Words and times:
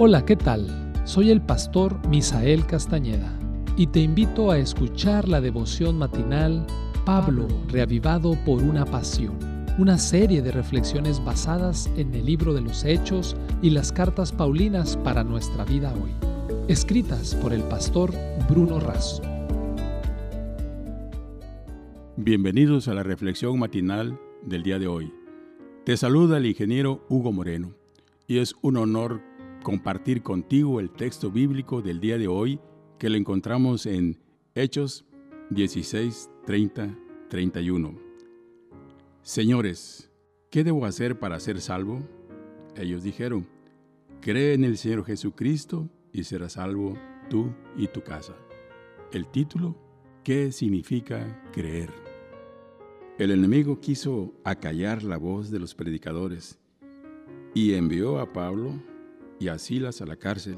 Hola, 0.00 0.24
¿qué 0.24 0.36
tal? 0.36 0.92
Soy 1.02 1.32
el 1.32 1.40
pastor 1.40 1.98
Misael 2.06 2.64
Castañeda 2.66 3.36
y 3.76 3.88
te 3.88 3.98
invito 3.98 4.52
a 4.52 4.58
escuchar 4.58 5.26
la 5.26 5.40
devoción 5.40 5.98
matinal 5.98 6.64
Pablo, 7.04 7.48
reavivado 7.66 8.38
por 8.44 8.62
una 8.62 8.84
pasión, 8.84 9.36
una 9.76 9.98
serie 9.98 10.40
de 10.40 10.52
reflexiones 10.52 11.24
basadas 11.24 11.90
en 11.96 12.14
el 12.14 12.26
libro 12.26 12.54
de 12.54 12.60
los 12.60 12.84
Hechos 12.84 13.36
y 13.60 13.70
las 13.70 13.90
cartas 13.90 14.30
Paulinas 14.30 14.96
para 14.98 15.24
nuestra 15.24 15.64
vida 15.64 15.92
hoy, 15.92 16.12
escritas 16.68 17.34
por 17.34 17.52
el 17.52 17.64
pastor 17.64 18.12
Bruno 18.48 18.78
Razo. 18.78 19.20
Bienvenidos 22.16 22.86
a 22.86 22.94
la 22.94 23.02
reflexión 23.02 23.58
matinal 23.58 24.16
del 24.44 24.62
día 24.62 24.78
de 24.78 24.86
hoy. 24.86 25.12
Te 25.84 25.96
saluda 25.96 26.36
el 26.36 26.46
ingeniero 26.46 27.04
Hugo 27.08 27.32
Moreno 27.32 27.74
y 28.28 28.38
es 28.38 28.54
un 28.62 28.76
honor 28.76 29.27
compartir 29.62 30.22
contigo 30.22 30.80
el 30.80 30.90
texto 30.90 31.30
bíblico 31.30 31.82
del 31.82 32.00
día 32.00 32.18
de 32.18 32.28
hoy 32.28 32.60
que 32.98 33.08
lo 33.08 33.16
encontramos 33.16 33.86
en 33.86 34.18
Hechos 34.54 35.04
16, 35.50 36.30
30, 36.46 36.96
31. 37.28 37.94
Señores, 39.22 40.10
¿qué 40.50 40.64
debo 40.64 40.84
hacer 40.84 41.18
para 41.18 41.40
ser 41.40 41.60
salvo? 41.60 42.00
Ellos 42.76 43.02
dijeron, 43.02 43.46
cree 44.20 44.54
en 44.54 44.64
el 44.64 44.78
Señor 44.78 45.04
Jesucristo 45.04 45.88
y 46.12 46.24
serás 46.24 46.52
salvo 46.52 46.96
tú 47.28 47.52
y 47.76 47.88
tu 47.88 48.02
casa. 48.02 48.34
El 49.12 49.26
título, 49.26 49.76
¿qué 50.24 50.52
significa 50.52 51.42
creer? 51.52 51.90
El 53.18 53.30
enemigo 53.32 53.80
quiso 53.80 54.32
acallar 54.44 55.02
la 55.02 55.16
voz 55.16 55.50
de 55.50 55.58
los 55.58 55.74
predicadores 55.74 56.58
y 57.54 57.74
envió 57.74 58.18
a 58.18 58.32
Pablo 58.32 58.72
y 59.38 59.48
a 59.48 59.58
Silas 59.58 60.00
a 60.00 60.06
la 60.06 60.16
cárcel. 60.16 60.56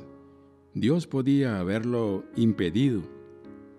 Dios 0.74 1.06
podía 1.06 1.58
haberlo 1.58 2.24
impedido, 2.36 3.02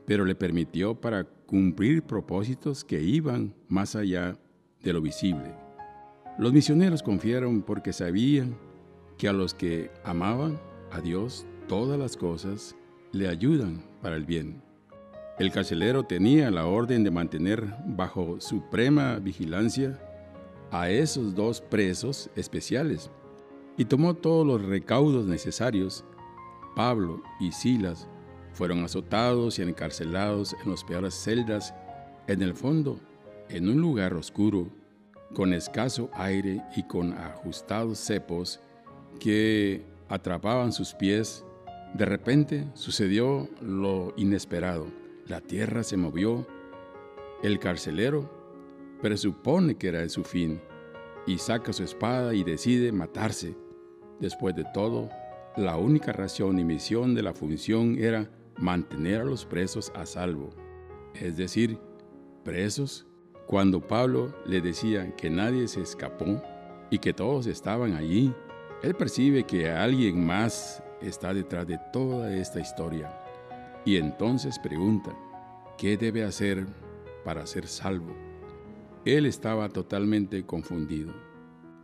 pero 0.05 0.25
le 0.25 0.35
permitió 0.35 0.99
para 0.99 1.23
cumplir 1.23 2.03
propósitos 2.03 2.83
que 2.83 3.01
iban 3.01 3.53
más 3.67 3.95
allá 3.95 4.37
de 4.83 4.93
lo 4.93 5.01
visible. 5.01 5.55
Los 6.37 6.53
misioneros 6.53 7.03
confiaron 7.03 7.61
porque 7.61 7.93
sabían 7.93 8.57
que 9.17 9.27
a 9.27 9.33
los 9.33 9.53
que 9.53 9.91
amaban 10.03 10.59
a 10.91 11.01
Dios 11.01 11.45
todas 11.67 11.97
las 11.99 12.17
cosas 12.17 12.75
le 13.11 13.27
ayudan 13.27 13.83
para 14.01 14.15
el 14.15 14.25
bien. 14.25 14.61
El 15.39 15.51
carcelero 15.51 16.03
tenía 16.03 16.51
la 16.51 16.65
orden 16.65 17.03
de 17.03 17.11
mantener 17.11 17.73
bajo 17.85 18.39
suprema 18.39 19.17
vigilancia 19.19 19.99
a 20.71 20.89
esos 20.89 21.35
dos 21.35 21.61
presos 21.61 22.29
especiales 22.35 23.11
y 23.77 23.85
tomó 23.85 24.13
todos 24.13 24.45
los 24.45 24.61
recaudos 24.61 25.25
necesarios. 25.25 26.03
Pablo 26.75 27.21
y 27.39 27.51
Silas 27.51 28.07
fueron 28.53 28.83
azotados 28.83 29.59
y 29.59 29.61
encarcelados 29.61 30.55
en 30.63 30.71
las 30.71 30.83
peores 30.83 31.13
celdas, 31.13 31.73
en 32.27 32.41
el 32.41 32.53
fondo, 32.53 32.99
en 33.49 33.69
un 33.69 33.81
lugar 33.81 34.13
oscuro, 34.13 34.67
con 35.33 35.53
escaso 35.53 36.09
aire 36.13 36.61
y 36.75 36.83
con 36.83 37.13
ajustados 37.13 37.99
cepos 37.99 38.59
que 39.19 39.85
atrapaban 40.09 40.73
sus 40.73 40.93
pies. 40.93 41.45
De 41.93 42.05
repente 42.05 42.67
sucedió 42.73 43.49
lo 43.61 44.13
inesperado. 44.17 44.87
La 45.27 45.41
tierra 45.41 45.83
se 45.83 45.97
movió. 45.97 46.45
El 47.43 47.59
carcelero 47.59 48.29
presupone 49.01 49.75
que 49.75 49.87
era 49.87 50.07
su 50.09 50.23
fin 50.23 50.61
y 51.25 51.37
saca 51.37 51.73
su 51.73 51.83
espada 51.83 52.33
y 52.33 52.43
decide 52.43 52.91
matarse. 52.91 53.55
Después 54.19 54.55
de 54.55 54.65
todo, 54.73 55.09
la 55.57 55.77
única 55.77 56.11
razón 56.11 56.59
y 56.59 56.63
misión 56.63 57.15
de 57.15 57.23
la 57.23 57.33
función 57.33 57.97
era 57.97 58.29
mantener 58.57 59.21
a 59.21 59.25
los 59.25 59.45
presos 59.45 59.91
a 59.95 60.05
salvo, 60.05 60.51
es 61.15 61.37
decir, 61.37 61.77
presos. 62.43 63.07
Cuando 63.47 63.85
Pablo 63.85 64.33
le 64.45 64.61
decía 64.61 65.15
que 65.15 65.29
nadie 65.29 65.67
se 65.67 65.81
escapó 65.81 66.41
y 66.89 66.99
que 66.99 67.13
todos 67.13 67.47
estaban 67.47 67.95
allí, 67.95 68.33
él 68.81 68.95
percibe 68.95 69.43
que 69.43 69.69
alguien 69.69 70.25
más 70.25 70.81
está 71.01 71.33
detrás 71.33 71.67
de 71.67 71.79
toda 71.91 72.33
esta 72.33 72.59
historia 72.59 73.11
y 73.83 73.97
entonces 73.97 74.59
pregunta, 74.59 75.11
¿qué 75.77 75.97
debe 75.97 76.23
hacer 76.23 76.67
para 77.25 77.45
ser 77.47 77.67
salvo? 77.67 78.15
Él 79.03 79.25
estaba 79.25 79.67
totalmente 79.69 80.45
confundido. 80.45 81.11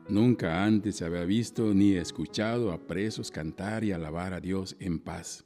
Nunca 0.07 0.63
antes 0.63 0.97
se 0.97 1.05
había 1.05 1.25
visto 1.25 1.73
ni 1.73 1.95
escuchado 1.95 2.72
a 2.72 2.78
presos 2.78 3.31
cantar 3.31 3.83
y 3.83 3.91
alabar 3.91 4.35
a 4.35 4.39
Dios 4.39 4.75
en 4.79 5.00
paz. 5.00 5.44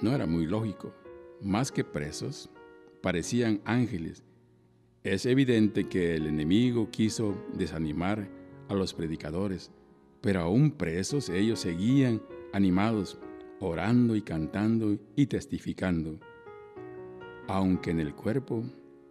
No 0.00 0.14
era 0.14 0.26
muy 0.26 0.46
lógico. 0.46 0.94
Más 1.42 1.70
que 1.70 1.84
presos, 1.84 2.48
parecían 3.02 3.60
ángeles. 3.66 4.24
Es 5.04 5.26
evidente 5.26 5.84
que 5.84 6.14
el 6.14 6.26
enemigo 6.26 6.90
quiso 6.90 7.36
desanimar 7.52 8.30
a 8.68 8.74
los 8.74 8.94
predicadores, 8.94 9.70
pero 10.22 10.40
aún 10.40 10.70
presos 10.70 11.28
ellos 11.28 11.60
seguían 11.60 12.22
animados, 12.54 13.18
orando 13.60 14.16
y 14.16 14.22
cantando 14.22 14.98
y 15.14 15.26
testificando. 15.26 16.18
Aunque 17.48 17.90
en 17.90 18.00
el 18.00 18.14
cuerpo 18.14 18.64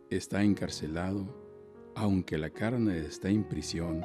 está 0.09 0.44
encarcelado, 0.44 1.49
aunque 1.96 2.38
la 2.38 2.50
carne 2.50 3.00
está 3.00 3.30
en 3.30 3.44
prisión, 3.44 4.04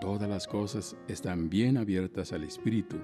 todas 0.00 0.28
las 0.28 0.46
cosas 0.46 0.96
están 1.08 1.50
bien 1.50 1.76
abiertas 1.76 2.32
al 2.32 2.44
espíritu. 2.44 2.96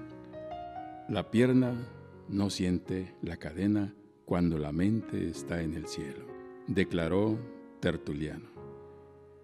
La 1.09 1.31
pierna 1.31 1.87
no 2.27 2.49
siente 2.49 3.13
la 3.21 3.37
cadena 3.37 3.93
cuando 4.25 4.57
la 4.57 4.71
mente 4.71 5.29
está 5.29 5.61
en 5.61 5.73
el 5.73 5.87
cielo, 5.87 6.25
declaró 6.67 7.37
Tertuliano. 7.79 8.49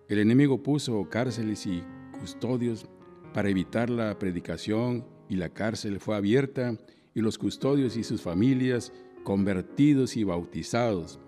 El 0.10 0.20
enemigo 0.20 0.62
puso 0.62 1.10
cárceles 1.10 1.66
y 1.66 1.84
custodios 2.20 2.88
para 3.34 3.50
evitar 3.50 3.90
la 3.90 4.18
predicación 4.20 5.06
y 5.30 5.36
la 5.38 5.50
cárcel 5.50 6.00
fue 6.00 6.18
abierta 6.18 6.78
y 7.16 7.22
los 7.22 7.38
custodios 7.38 7.96
y 7.96 8.04
sus 8.04 8.22
familias 8.22 8.92
convertidos 9.24 10.18
y 10.18 10.24
bautizados. 10.24 11.20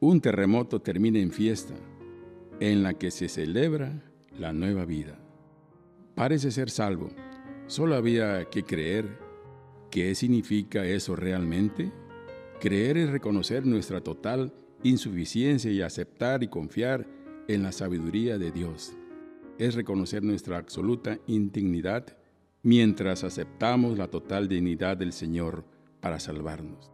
Un 0.00 0.20
terremoto 0.20 0.80
termina 0.82 1.18
en 1.18 1.30
fiesta 1.30 1.74
en 2.60 2.82
la 2.82 2.94
que 2.94 3.10
se 3.10 3.28
celebra 3.28 4.02
la 4.38 4.52
nueva 4.52 4.84
vida. 4.84 5.18
Parece 6.14 6.50
ser 6.50 6.70
salvo. 6.70 7.10
Solo 7.66 7.94
había 7.94 8.46
que 8.46 8.62
creer. 8.62 9.18
¿Qué 9.90 10.14
significa 10.14 10.84
eso 10.84 11.16
realmente? 11.16 11.92
Creer 12.60 12.96
es 12.96 13.10
reconocer 13.10 13.66
nuestra 13.66 14.00
total 14.00 14.54
insuficiencia 14.82 15.70
y 15.70 15.82
aceptar 15.82 16.42
y 16.42 16.48
confiar 16.48 17.06
en 17.48 17.62
la 17.62 17.72
sabiduría 17.72 18.38
de 18.38 18.50
Dios. 18.50 18.94
Es 19.58 19.74
reconocer 19.74 20.22
nuestra 20.22 20.58
absoluta 20.58 21.18
indignidad 21.26 22.16
mientras 22.62 23.24
aceptamos 23.24 23.96
la 23.98 24.08
total 24.08 24.48
dignidad 24.48 24.96
del 24.96 25.12
Señor 25.12 25.64
para 26.00 26.20
salvarnos. 26.20 26.90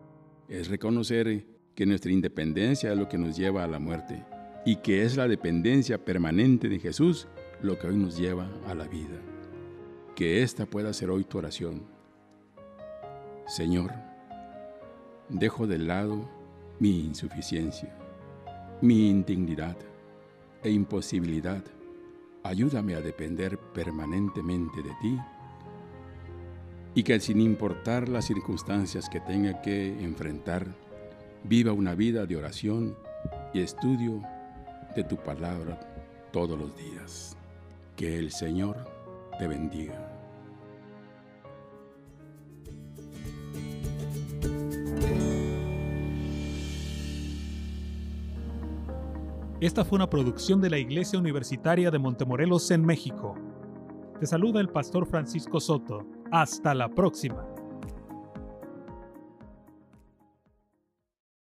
Es 0.48 0.68
reconocer 0.68 1.46
que 1.74 1.86
nuestra 1.86 2.12
independencia 2.12 2.92
es 2.92 2.98
lo 2.98 3.08
que 3.08 3.18
nos 3.18 3.36
lleva 3.36 3.64
a 3.64 3.68
la 3.68 3.78
muerte 3.78 4.22
y 4.64 4.76
que 4.76 5.02
es 5.02 5.16
la 5.16 5.28
dependencia 5.28 6.04
permanente 6.04 6.68
de 6.68 6.78
Jesús 6.78 7.26
lo 7.62 7.78
que 7.78 7.88
hoy 7.88 7.96
nos 7.96 8.16
lleva 8.16 8.48
a 8.66 8.74
la 8.74 8.86
vida. 8.86 9.20
Que 10.14 10.42
esta 10.42 10.66
pueda 10.66 10.92
ser 10.92 11.10
hoy 11.10 11.24
tu 11.24 11.38
oración. 11.38 11.82
Señor, 13.46 13.92
dejo 15.28 15.66
de 15.66 15.78
lado 15.78 16.28
mi 16.78 17.00
insuficiencia, 17.00 17.94
mi 18.80 19.08
indignidad 19.08 19.76
e 20.62 20.70
imposibilidad. 20.70 21.64
Ayúdame 22.44 22.94
a 22.94 23.00
depender 23.00 23.58
permanentemente 23.58 24.82
de 24.82 24.90
ti 25.00 25.18
y 26.94 27.02
que 27.02 27.18
sin 27.20 27.40
importar 27.40 28.08
las 28.08 28.26
circunstancias 28.26 29.08
que 29.08 29.20
tenga 29.20 29.62
que 29.62 29.88
enfrentar, 30.02 30.66
viva 31.44 31.72
una 31.72 31.94
vida 31.94 32.26
de 32.26 32.36
oración 32.36 32.96
y 33.54 33.60
estudio 33.60 34.22
de 34.94 35.04
tu 35.04 35.16
palabra 35.16 35.78
todos 36.32 36.58
los 36.58 36.76
días. 36.76 37.36
Que 37.96 38.18
el 38.18 38.30
Señor 38.30 38.76
te 39.38 39.46
bendiga. 39.46 40.12
Esta 49.60 49.84
fue 49.84 49.94
una 49.96 50.10
producción 50.10 50.60
de 50.60 50.70
la 50.70 50.78
Iglesia 50.78 51.18
Universitaria 51.18 51.90
de 51.92 51.98
Montemorelos 51.98 52.70
en 52.72 52.84
México. 52.84 53.36
Te 54.18 54.26
saluda 54.26 54.60
el 54.60 54.68
pastor 54.68 55.06
Francisco 55.06 55.60
Soto. 55.60 56.04
Hasta 56.32 56.74
la 56.74 56.88
próxima. 56.88 57.51